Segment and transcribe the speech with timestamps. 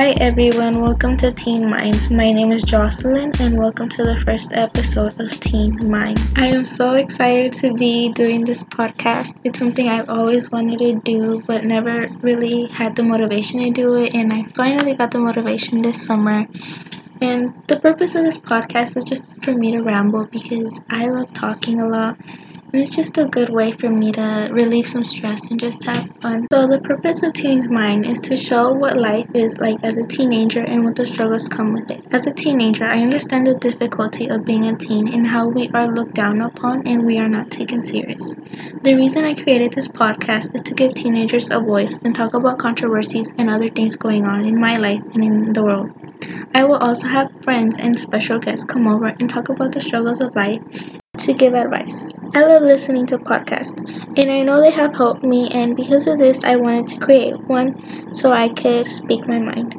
[0.00, 2.10] Hi everyone, welcome to Teen Minds.
[2.10, 6.22] My name is Jocelyn and welcome to the first episode of Teen Minds.
[6.36, 9.36] I am so excited to be doing this podcast.
[9.44, 13.94] It's something I've always wanted to do but never really had the motivation to do
[13.96, 16.46] it and I finally got the motivation this summer.
[17.20, 21.30] And the purpose of this podcast is just for me to ramble because I love
[21.34, 22.16] talking a lot
[22.72, 26.46] it's just a good way for me to relieve some stress and just have fun.
[26.52, 30.06] So, the purpose of Teen's Mind is to show what life is like as a
[30.06, 32.04] teenager and what the struggles come with it.
[32.12, 35.88] As a teenager, I understand the difficulty of being a teen and how we are
[35.88, 38.36] looked down upon and we are not taken serious.
[38.82, 42.58] The reason I created this podcast is to give teenagers a voice and talk about
[42.58, 45.90] controversies and other things going on in my life and in the world.
[46.54, 50.20] I will also have friends and special guests come over and talk about the struggles
[50.20, 50.60] of life
[51.24, 52.08] to give advice.
[52.34, 53.76] I love listening to podcasts,
[54.16, 57.34] and I know they have helped me, and because of this, I wanted to create
[57.46, 57.74] one
[58.10, 59.76] so I could speak my mind.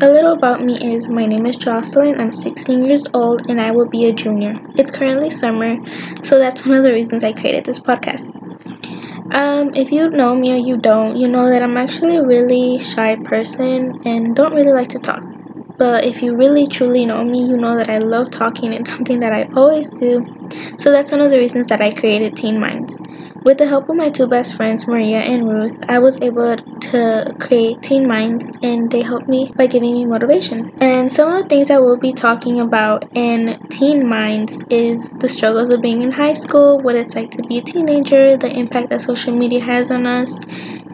[0.00, 3.72] A little about me is my name is Jocelyn, I'm 16 years old, and I
[3.72, 4.54] will be a junior.
[4.76, 5.76] It's currently summer,
[6.22, 8.22] so that's one of the reasons I created this podcast.
[9.30, 12.78] Um, if you know me or you don't, you know that I'm actually a really
[12.78, 15.20] shy person and don't really like to talk.
[15.78, 18.72] But if you really truly know me, you know that I love talking.
[18.72, 20.24] It's something that I always do.
[20.78, 23.00] So that's one of the reasons that I created Teen Minds.
[23.44, 26.56] With the help of my two best friends, Maria and Ruth, I was able
[26.90, 30.70] to create Teen Minds and they helped me by giving me motivation.
[30.80, 35.28] And some of the things I will be talking about in Teen Minds is the
[35.28, 38.88] struggles of being in high school, what it's like to be a teenager, the impact
[38.90, 40.30] that social media has on us,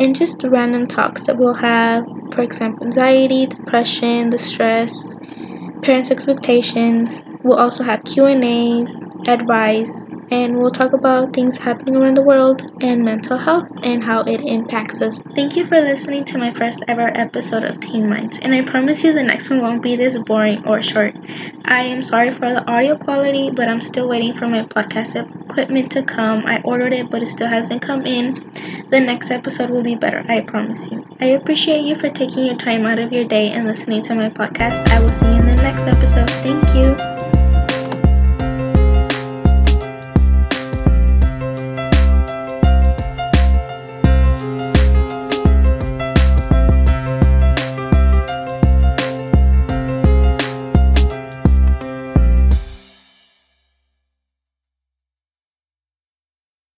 [0.00, 5.14] and just random talks that we'll have, for example, anxiety, depression, the stress,
[5.82, 7.24] parents' expectations.
[7.42, 8.92] We'll also have Q&As,
[9.28, 14.22] advice, and we'll talk about things happening around the world and mental health and how
[14.22, 15.18] it impacts us.
[15.36, 19.04] Thank you for listening to my first ever episode of Teen Minds, and I promise
[19.04, 21.14] you the next one won't be this boring or short.
[21.64, 25.90] I am sorry for the audio quality, but I'm still waiting for my podcast equipment
[25.92, 26.44] to come.
[26.46, 28.34] I ordered it, but it still hasn't come in.
[28.90, 31.06] The next episode will be better, I promise you.
[31.20, 34.30] I appreciate you for taking your time out of your day and listening to my
[34.30, 34.88] podcast.
[34.88, 36.28] I will see you in the next episode.
[36.28, 37.19] Thank you.